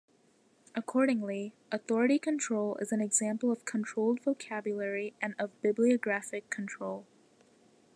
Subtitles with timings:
[0.73, 7.05] Accordingly, authority control is an example of controlled vocabulary and of bibliographic control.